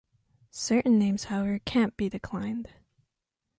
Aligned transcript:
Certain 0.49 0.97
names, 0.97 1.25
however, 1.25 1.59
can’t 1.59 1.95
be 1.95 2.09
declined. 2.09 2.73